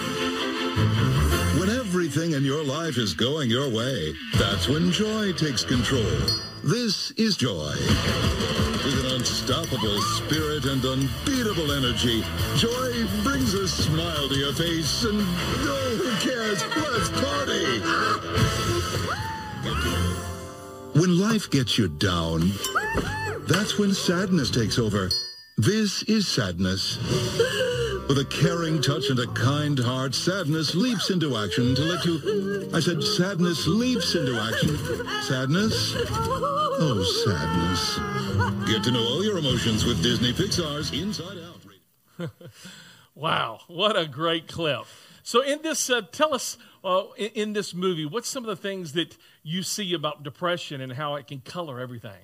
[1.59, 6.07] When everything in your life is going your way, that's when joy takes control.
[6.63, 7.75] This is joy.
[8.85, 12.23] With an unstoppable spirit and unbeatable energy,
[12.57, 16.63] joy brings a smile to your face and, oh, who cares?
[16.77, 17.83] Let's party!
[20.95, 22.53] When life gets you down,
[23.49, 25.09] that's when sadness takes over.
[25.57, 26.99] This is sadness.
[28.09, 32.71] With a caring touch and a kind heart, sadness leaps into action to let you...
[32.75, 34.77] I said sadness leaps into action.
[35.23, 35.95] Sadness?
[36.11, 38.71] Oh, sadness.
[38.71, 42.31] Get to know all your emotions with Disney Pixar's Inside Out.
[43.15, 44.85] wow, what a great clip.
[45.23, 48.57] So in this, uh, tell us uh, in, in, this movie, what's some of the
[48.57, 52.19] things that you see about depression and how it can color everything?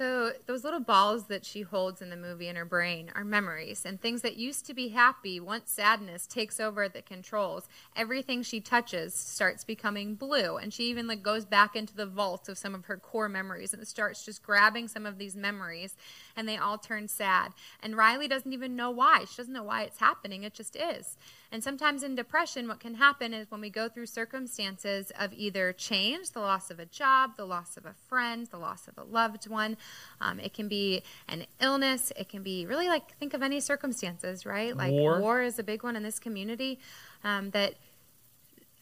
[0.00, 3.84] So those little balls that she holds in the movie in her brain are memories
[3.84, 5.38] and things that used to be happy.
[5.40, 11.06] Once sadness takes over the controls, everything she touches starts becoming blue, and she even
[11.06, 14.42] like goes back into the vault of some of her core memories and starts just
[14.42, 15.96] grabbing some of these memories
[16.34, 17.52] and they all turn sad.
[17.82, 19.26] And Riley doesn't even know why.
[19.28, 20.44] She doesn't know why it's happening.
[20.44, 21.18] It just is.
[21.52, 25.72] And sometimes in depression, what can happen is when we go through circumstances of either
[25.72, 29.02] change, the loss of a job, the loss of a friend, the loss of a
[29.02, 29.76] loved one,
[30.20, 34.46] um, it can be an illness, it can be really like think of any circumstances,
[34.46, 34.76] right?
[34.76, 35.20] Like War.
[35.20, 36.78] war is a big one in this community
[37.24, 37.74] um, that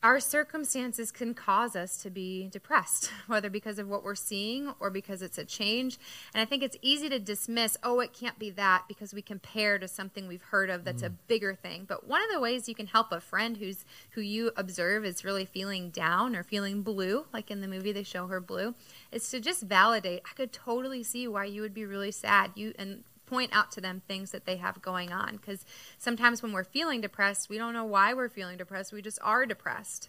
[0.03, 4.91] our circumstances can cause us to be depressed, whether because of what we're seeing or
[4.91, 5.99] because it's a change.
[6.33, 9.79] And I think it's easy to dismiss, oh, it can't be that because we compare
[9.79, 11.17] to something we've heard of that's a mm.
[11.27, 11.85] bigger thing.
[11.89, 15.25] But one of the ways you can help a friend who's who you observe is
[15.25, 18.75] really feeling down or feeling blue, like in the movie they show her blue,
[19.11, 20.23] is to just validate.
[20.31, 22.53] I could totally see why you would be really sad.
[22.55, 25.64] You and point out to them things that they have going on because
[25.99, 29.47] sometimes when we're feeling depressed we don't know why we're feeling depressed we just are
[29.47, 30.09] depressed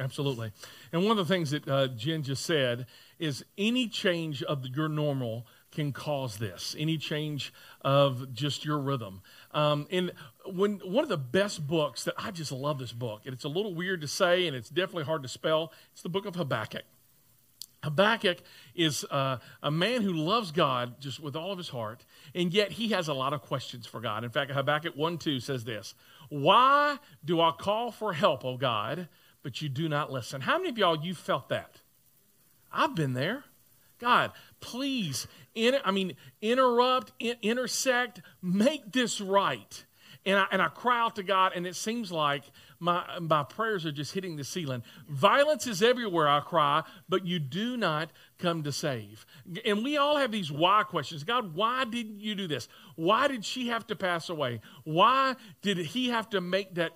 [0.00, 0.52] Absolutely.
[0.92, 2.86] And one of the things that uh, Jen just said
[3.18, 9.20] is any change of your normal can cause this, any change of just your rhythm.
[9.52, 10.12] Um, and
[10.46, 13.48] when one of the best books that I just love this book, and it's a
[13.48, 16.84] little weird to say and it's definitely hard to spell, it's the book of Habakkuk.
[17.86, 18.38] Habakkuk
[18.74, 22.72] is uh, a man who loves God just with all of his heart, and yet
[22.72, 24.24] he has a lot of questions for God.
[24.24, 25.94] In fact, Habakkuk 1 2 says this
[26.28, 29.08] Why do I call for help, O God,
[29.42, 30.40] but you do not listen?
[30.40, 31.80] How many of y'all, you felt that?
[32.72, 33.44] I've been there.
[33.98, 39.84] God, please, I mean, interrupt, in, intersect, make this right.
[40.26, 42.42] And I, and I cry out to God, and it seems like
[42.78, 44.82] my, my prayers are just hitting the ceiling.
[45.08, 49.24] Violence is everywhere, I cry, but you do not come to save.
[49.64, 51.24] And we all have these why questions.
[51.24, 52.68] God, why didn't you do this?
[52.96, 54.60] Why did she have to pass away?
[54.84, 56.92] Why did he have to make that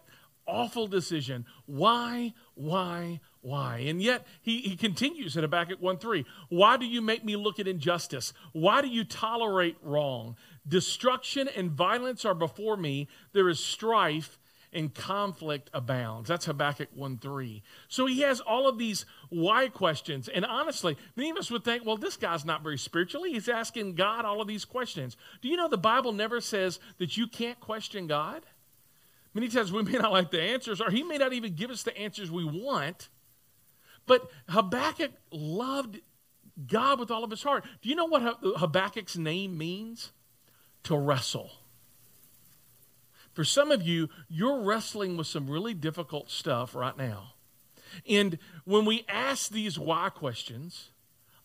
[0.46, 1.46] awful decision?
[1.66, 3.78] Why, why, why?
[3.78, 6.24] And yet he, he continues in Habakkuk 1 3.
[6.48, 8.32] Why do you make me look at injustice?
[8.52, 10.36] Why do you tolerate wrong?
[10.66, 13.08] Destruction and violence are before me.
[13.32, 14.38] There is strife
[14.72, 16.28] and conflict abounds.
[16.28, 17.62] That's Habakkuk 1 3.
[17.88, 20.28] So he has all of these why questions.
[20.28, 23.32] And honestly, many of us would think, well, this guy's not very spiritually.
[23.32, 25.16] He's asking God all of these questions.
[25.42, 28.46] Do you know the Bible never says that you can't question God?
[29.34, 31.82] Many times we may not like the answers, or he may not even give us
[31.82, 33.08] the answers we want.
[34.06, 36.00] But Habakkuk loved
[36.66, 37.64] God with all of his heart.
[37.82, 40.12] Do you know what Habakkuk's name means?
[40.84, 41.50] To wrestle.
[43.40, 47.36] For some of you, you're wrestling with some really difficult stuff right now.
[48.06, 50.90] And when we ask these why questions,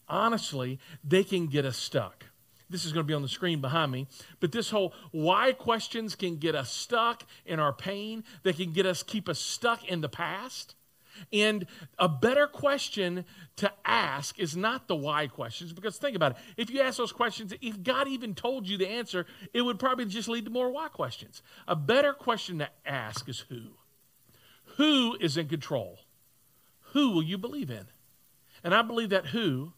[0.09, 2.25] honestly, they can get us stuck.
[2.69, 4.07] This is going to be on the screen behind me.
[4.41, 8.25] But this whole why questions can get us stuck in our pain.
[8.43, 10.75] They can get us, keep us stuck in the past.
[11.31, 11.65] And
[11.97, 13.25] a better question
[13.57, 16.37] to ask is not the why questions, because think about it.
[16.57, 20.05] If you ask those questions, if God even told you the answer, it would probably
[20.05, 21.41] just lead to more why questions.
[21.67, 23.61] A better question to ask is who?
[24.77, 25.99] Who is in control?
[26.93, 27.87] Who will you believe in?
[28.63, 29.73] And I believe that who,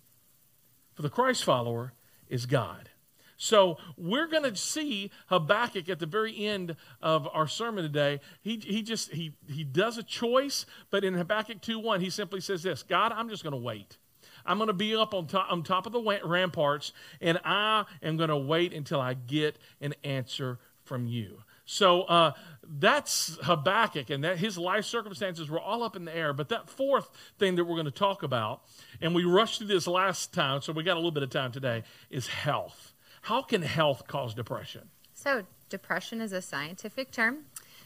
[0.93, 1.93] for the Christ follower,
[2.30, 2.89] is God.
[3.38, 8.19] So we're going to see Habakkuk at the very end of our sermon today.
[8.41, 12.63] He, he just he he does a choice, but in Habakkuk 2:1, he simply says
[12.63, 13.97] this: God, I'm just going to wait.
[14.45, 18.17] I'm going to be up on top, on top of the ramparts, and I am
[18.17, 21.39] going to wait until I get an answer from you.
[21.65, 22.32] So uh,
[22.63, 26.32] that's Habakkuk, and that his life circumstances were all up in the air.
[26.32, 28.62] But that fourth thing that we're going to talk about,
[29.02, 31.52] and we rushed through this last time, so we got a little bit of time
[31.52, 32.93] today, is health.
[33.28, 34.88] How can health cause depression?
[35.13, 37.40] So, depression is a scientific term.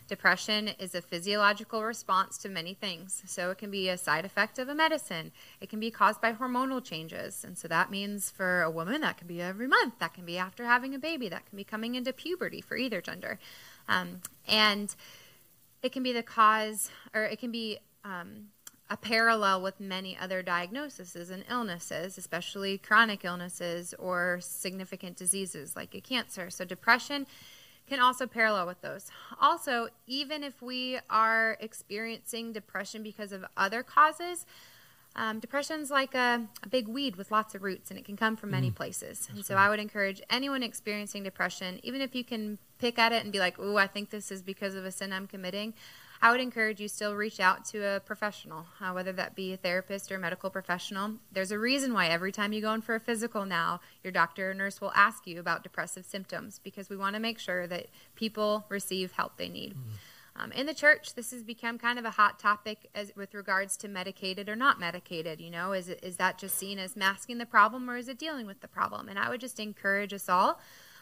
[0.07, 3.23] Depression is a physiological response to many things.
[3.25, 5.31] So, it can be a side effect of a medicine.
[5.59, 7.43] It can be caused by hormonal changes.
[7.43, 9.97] And so, that means for a woman, that can be every month.
[9.97, 11.27] That can be after having a baby.
[11.27, 13.39] That can be coming into puberty for either gender.
[13.89, 14.95] Um, and
[15.81, 18.49] it can be the cause, or it can be um,
[18.91, 25.95] a parallel with many other diagnoses and illnesses, especially chronic illnesses or significant diseases like
[25.95, 26.49] a cancer.
[26.49, 27.25] So, depression
[27.87, 29.09] can also parallel with those.
[29.39, 34.45] Also, even if we are experiencing depression because of other causes,
[35.15, 38.35] um, depression's like a, a, big weed with lots of roots, and it can come
[38.35, 38.75] from many mm.
[38.75, 39.29] places.
[39.33, 43.23] And so, I would encourage anyone experiencing depression, even if you can pick at it
[43.23, 45.75] and be like, "Ooh, I think this is because of a sin I'm committing,"
[46.23, 49.57] I would encourage you still reach out to a professional, uh, whether that be a
[49.57, 51.13] therapist or a medical professional.
[51.31, 54.51] There's a reason why every time you go in for a physical now, your doctor
[54.51, 57.87] or nurse will ask you about depressive symptoms because we want to make sure that
[58.15, 59.71] people receive help they need.
[59.71, 59.89] Mm-hmm.
[60.35, 63.75] Um, in the church, this has become kind of a hot topic as with regards
[63.77, 65.41] to medicated or not medicated.
[65.41, 68.47] You know, is is that just seen as masking the problem or is it dealing
[68.47, 69.09] with the problem?
[69.09, 70.59] And I would just encourage us all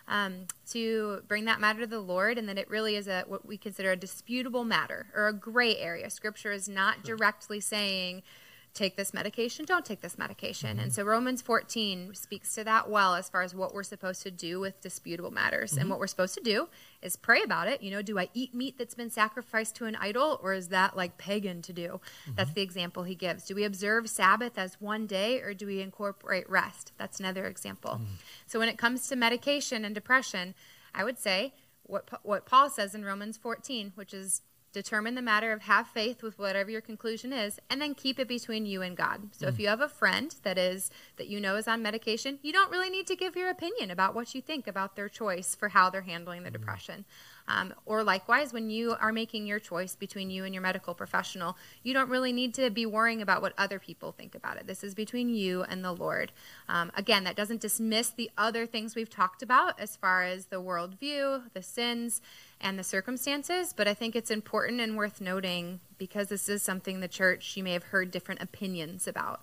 [0.10, 3.45] um, to bring that matter to the Lord, and that it really is a what
[3.45, 6.10] we consider a disputable matter or a gray area.
[6.10, 8.24] Scripture is not directly saying
[8.73, 10.71] take this medication, don't take this medication.
[10.71, 10.79] Mm-hmm.
[10.79, 14.32] And so Romans 14 speaks to that well as far as what we're supposed to
[14.32, 15.71] do with disputable matters.
[15.71, 15.82] Mm-hmm.
[15.82, 16.69] And what we're supposed to do
[17.01, 17.82] is pray about it.
[17.82, 20.95] You know, do I eat meat that's been sacrificed to an idol or is that
[20.95, 21.99] like pagan to do?
[22.23, 22.32] Mm-hmm.
[22.36, 23.45] That's the example he gives.
[23.45, 26.93] Do we observe Sabbath as one day or do we incorporate rest?
[26.97, 27.93] That's another example.
[27.93, 28.13] Mm-hmm.
[28.45, 30.53] So when it comes to medication and depression,
[30.93, 31.53] I would say
[31.84, 36.21] what what Paul says in Romans 14, which is determine the matter of have faith
[36.21, 39.49] with whatever your conclusion is and then keep it between you and god so mm.
[39.49, 42.71] if you have a friend that is that you know is on medication you don't
[42.71, 45.89] really need to give your opinion about what you think about their choice for how
[45.89, 46.53] they're handling the mm.
[46.53, 47.05] depression
[47.49, 51.58] um, or likewise, when you are making your choice between you and your medical professional,
[51.84, 54.67] you don't really need to be worrying about what other people think about it.
[54.67, 56.32] This is between you and the Lord.
[56.69, 60.62] Um, again, that doesn't dismiss the other things we've talked about as far as the
[60.62, 62.21] worldview, the sins,
[62.62, 67.00] and the circumstances, but I think it's important and worth noting because this is something
[67.00, 69.41] the church you may have heard different opinions about.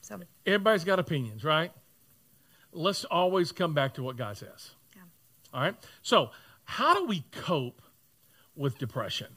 [0.00, 1.72] So everybody's got opinions, right?
[2.72, 4.72] Let's always come back to what God says.
[4.94, 5.02] Yeah.
[5.54, 5.74] All right.
[6.02, 6.30] So
[6.64, 7.80] how do we cope
[8.56, 9.28] with depression?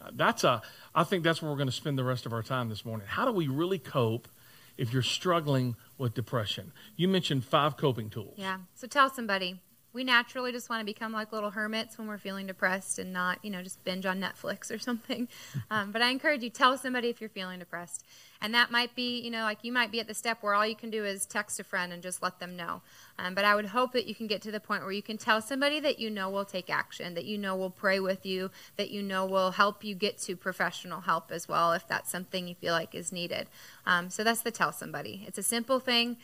[0.00, 0.62] Uh, that's a,
[0.94, 3.06] I think that's where we're going to spend the rest of our time this morning.
[3.08, 4.28] How do we really cope
[4.76, 6.72] if you're struggling with depression?
[6.96, 8.34] You mentioned five coping tools.
[8.36, 8.58] Yeah.
[8.74, 9.60] So tell somebody
[9.94, 13.38] we naturally just want to become like little hermits when we're feeling depressed and not,
[13.42, 15.28] you know, just binge on Netflix or something.
[15.70, 18.04] Um, but I encourage you, tell somebody if you're feeling depressed.
[18.40, 20.66] And that might be, you know, like you might be at the step where all
[20.66, 22.82] you can do is text a friend and just let them know.
[23.18, 25.16] Um, but I would hope that you can get to the point where you can
[25.16, 28.50] tell somebody that you know will take action, that you know will pray with you,
[28.76, 32.48] that you know will help you get to professional help as well if that's something
[32.48, 33.46] you feel like is needed.
[33.86, 35.24] Um, so that's the tell somebody.
[35.26, 36.16] It's a simple thing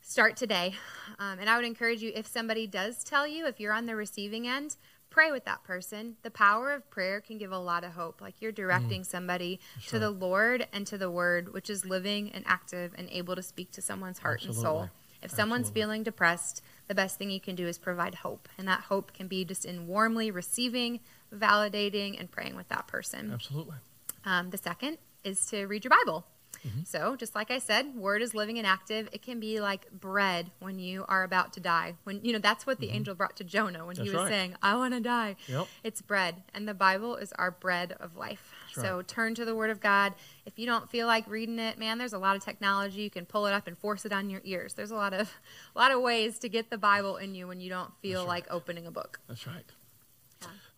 [0.00, 0.74] start today.
[1.18, 3.96] Um, and I would encourage you, if somebody does tell you, if you're on the
[3.96, 4.76] receiving end,
[5.10, 6.16] pray with that person.
[6.22, 8.20] The power of prayer can give a lot of hope.
[8.20, 9.06] Like you're directing mm.
[9.06, 13.36] somebody to the Lord and to the Word, which is living and active and able
[13.36, 14.58] to speak to someone's heart Absolutely.
[14.58, 14.90] and soul.
[15.22, 15.80] If someone's Absolutely.
[15.82, 18.48] feeling depressed, the best thing you can do is provide hope.
[18.56, 21.00] And that hope can be just in warmly receiving,
[21.34, 23.30] validating, and praying with that person.
[23.32, 23.76] Absolutely.
[24.24, 26.24] Um, the second is to read your Bible.
[26.66, 26.80] Mm-hmm.
[26.84, 29.08] So, just like I said, word is living and active.
[29.12, 31.94] It can be like bread when you are about to die.
[32.04, 32.96] When you know that's what the mm-hmm.
[32.96, 34.30] angel brought to Jonah when that's he was right.
[34.30, 35.66] saying, "I want to die." Yep.
[35.84, 38.52] It's bread, and the Bible is our bread of life.
[38.74, 39.08] That's so right.
[39.08, 40.14] turn to the Word of God.
[40.44, 43.02] If you don't feel like reading it, man, there's a lot of technology.
[43.02, 44.74] You can pull it up and force it on your ears.
[44.74, 45.32] There's a lot of
[45.74, 48.46] a lot of ways to get the Bible in you when you don't feel like
[48.50, 49.20] opening a book.
[49.28, 49.64] That's right.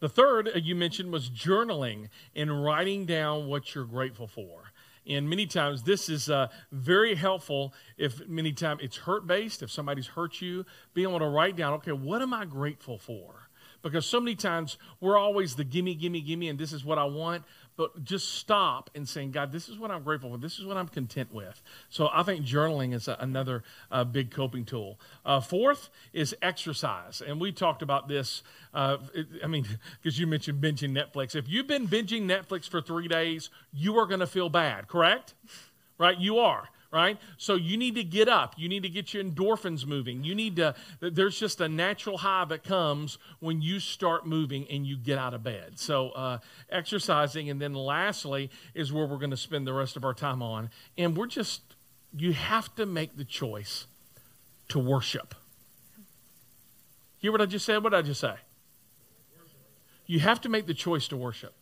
[0.03, 4.62] The third uh, you mentioned was journaling and writing down what you're grateful for.
[5.07, 9.71] And many times this is uh, very helpful if many times it's hurt based, if
[9.71, 13.49] somebody's hurt you, being able to write down, okay, what am I grateful for?
[13.83, 17.05] Because so many times we're always the gimme, gimme, gimme, and this is what I
[17.05, 17.45] want
[17.77, 20.39] but just stop and saying, God, this is what I'm grateful for.
[20.39, 21.63] This is what I'm content with.
[21.89, 25.01] So I think journaling is a, another uh, big coping tool.
[25.25, 27.23] Uh, fourth is exercise.
[27.27, 28.43] And we talked about this.
[28.75, 29.67] Uh, it, I mean,
[30.03, 31.35] because you mentioned binging Netflix.
[31.35, 35.35] If you've been binging Netflix for three days, you are going to feel bad, correct?
[35.99, 36.19] Right?
[36.19, 37.19] You are right?
[37.39, 38.55] So you need to get up.
[38.59, 40.23] You need to get your endorphins moving.
[40.23, 44.87] You need to, there's just a natural high that comes when you start moving and
[44.87, 45.79] you get out of bed.
[45.79, 46.39] So uh,
[46.71, 47.49] exercising.
[47.49, 50.69] And then lastly is where we're going to spend the rest of our time on.
[50.99, 51.63] And we're just,
[52.15, 53.87] you have to make the choice
[54.69, 55.35] to worship.
[57.19, 57.83] Hear what I just said?
[57.83, 58.35] What did I just say?
[60.07, 61.55] You have to make the choice to worship.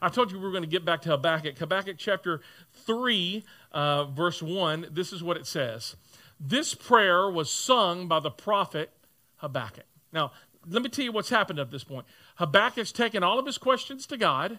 [0.00, 1.58] I told you we were going to get back to Habakkuk.
[1.58, 2.40] Habakkuk chapter
[2.86, 5.96] 3, uh, verse 1, this is what it says.
[6.40, 8.92] This prayer was sung by the prophet
[9.36, 9.86] Habakkuk.
[10.12, 10.32] Now,
[10.68, 12.06] let me tell you what's happened at this point.
[12.36, 14.58] Habakkuk's taken all of his questions to God.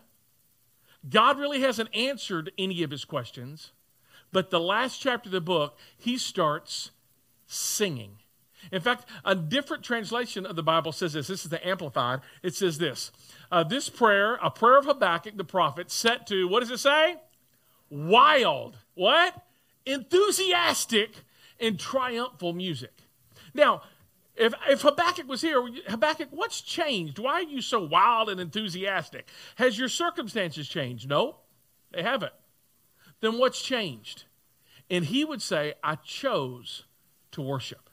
[1.08, 3.72] God really hasn't answered any of his questions.
[4.32, 6.92] But the last chapter of the book, he starts
[7.48, 8.18] singing.
[8.72, 11.28] In fact, a different translation of the Bible says this.
[11.28, 12.20] This is the Amplified.
[12.44, 13.12] It says this
[13.52, 17.16] uh, This prayer, a prayer of Habakkuk the prophet, set to, what does it say?
[17.90, 18.78] Wild.
[19.00, 19.34] What?
[19.86, 21.24] Enthusiastic
[21.58, 22.92] and triumphal music.
[23.54, 23.84] Now,
[24.36, 27.18] if, if Habakkuk was here, Habakkuk, what's changed?
[27.18, 29.30] Why are you so wild and enthusiastic?
[29.56, 31.08] Has your circumstances changed?
[31.08, 31.38] No,
[31.92, 32.34] they haven't.
[33.22, 34.26] Then what's changed?
[34.90, 36.84] And he would say, I chose
[37.32, 37.90] to worship.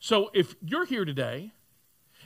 [0.00, 1.52] So if you're here today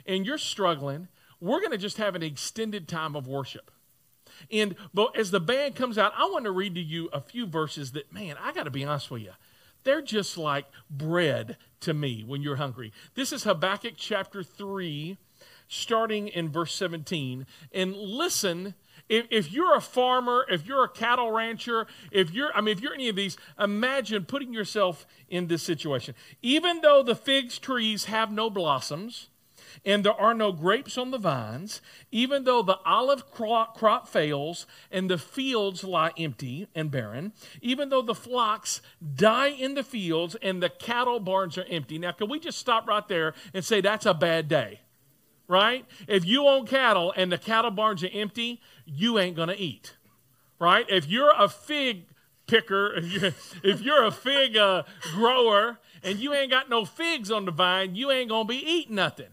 [0.05, 1.09] and you're struggling,
[1.41, 3.71] we're going to just have an extended time of worship.
[4.51, 7.45] And but as the band comes out, I want to read to you a few
[7.45, 9.31] verses that, man, I got to be honest with you.
[9.83, 12.91] They're just like bread to me when you're hungry.
[13.15, 15.17] This is Habakkuk chapter 3,
[15.67, 17.45] starting in verse 17.
[17.71, 18.75] And listen,
[19.07, 22.81] if, if you're a farmer, if you're a cattle rancher, if you're, I mean, if
[22.81, 26.13] you're any of these, imagine putting yourself in this situation.
[26.41, 29.29] Even though the fig trees have no blossoms,
[29.85, 35.09] and there are no grapes on the vines, even though the olive crop fails and
[35.09, 38.81] the fields lie empty and barren, even though the flocks
[39.15, 41.97] die in the fields and the cattle barns are empty.
[41.97, 44.81] Now, can we just stop right there and say that's a bad day?
[45.47, 45.85] Right?
[46.07, 49.95] If you own cattle and the cattle barns are empty, you ain't going to eat.
[50.59, 50.85] Right?
[50.89, 52.05] If you're a fig
[52.49, 52.93] picker,
[53.63, 57.95] if you're, a fig uh, grower and you ain't got no figs on the vine,
[57.95, 59.29] you ain't going to be eating nothing.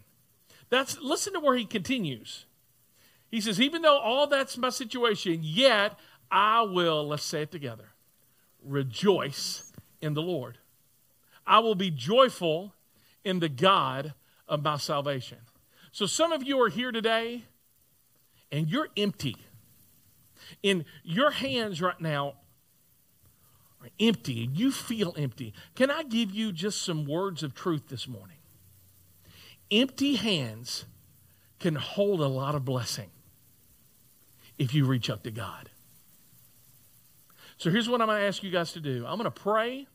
[0.69, 2.47] That's listen to where he continues.
[3.31, 5.99] He says, even though all that's my situation, yet
[6.31, 7.91] I will, let's say it together,
[8.65, 10.59] rejoice in the Lord.
[11.47, 12.75] I will be joyful
[13.25, 14.15] in the God
[14.49, 15.39] of my salvation.
[15.93, 17.45] So some of you are here today
[18.51, 19.37] and you're empty.
[20.63, 22.35] In your hands right now
[23.83, 24.45] are empty.
[24.45, 25.55] And you feel empty.
[25.75, 28.37] Can I give you just some words of truth this morning?
[29.71, 30.85] Empty hands
[31.59, 33.11] can hold a lot of blessing
[34.59, 35.71] if you reach up to God.
[37.59, 39.87] So here's what I'm going to ask you guys to do I'm going to pray.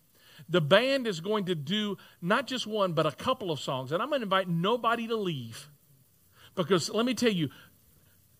[0.49, 3.91] The band is going to do not just one, but a couple of songs.
[3.91, 5.69] And I'm going to invite nobody to leave.
[6.55, 7.49] Because let me tell you,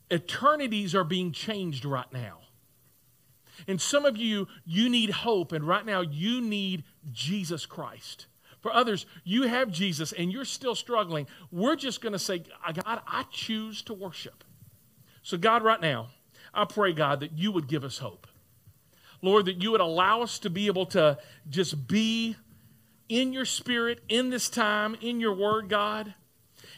[0.10, 2.40] eternities are being changed right now.
[3.68, 5.52] And some of you, you need hope.
[5.52, 8.26] And right now, you need Jesus Christ.
[8.62, 11.28] For others, you have Jesus and you're still struggling.
[11.52, 14.44] We're just going to say, God, I choose to worship.
[15.24, 16.10] So, God, right now,
[16.54, 18.28] I pray, God, that you would give us hope.
[19.22, 21.18] Lord, that you would allow us to be able to
[21.50, 22.36] just be
[23.10, 26.14] in your spirit in this time, in your word, God.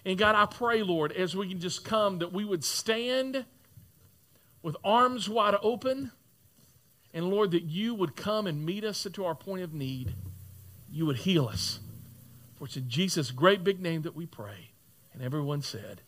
[0.06, 3.46] And God, I pray, Lord, as we can just come, that we would stand
[4.62, 6.12] with arms wide open.
[7.14, 10.14] And Lord, that you would come and meet us to our point of need
[10.94, 11.80] you would heal us.
[12.56, 14.70] For it's in Jesus' great big name that we pray.
[15.12, 16.02] And everyone said,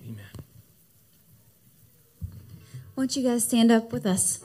[0.00, 0.24] Amen.
[2.94, 4.44] Won't you guys stand up with us?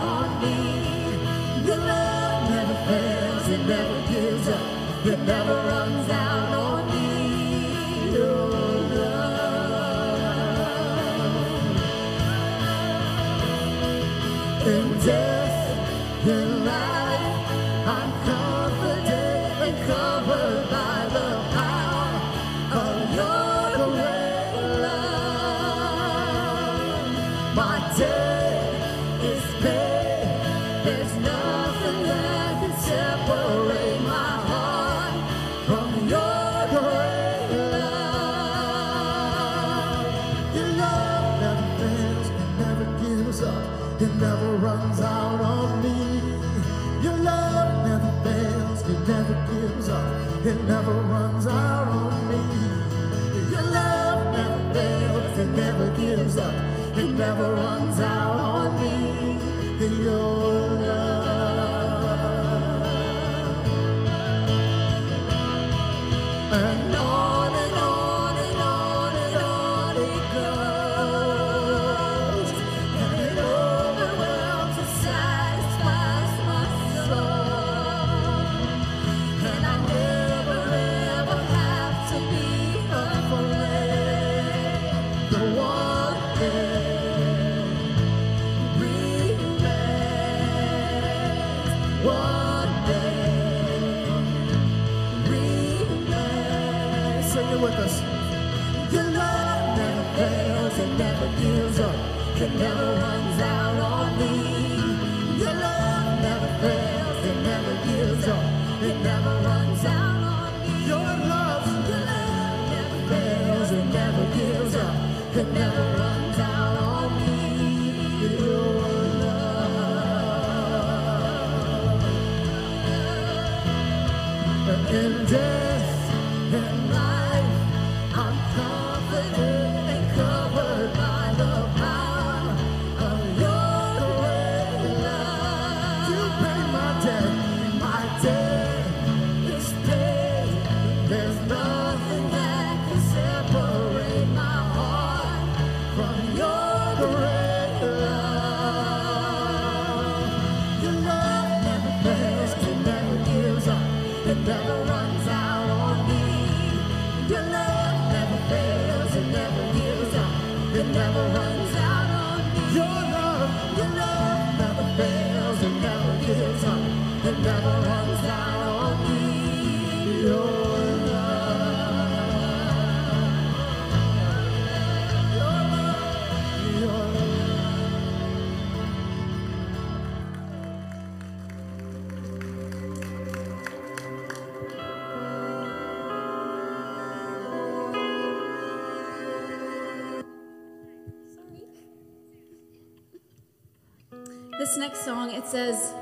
[195.51, 195.93] Says,